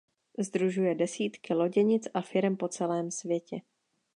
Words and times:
Sdružuje 0.39 0.95
desítky 0.95 1.53
loděnic 1.53 2.07
a 2.13 2.21
firem 2.21 2.57
po 2.57 2.67
celém 2.67 3.11
světě. 3.11 3.61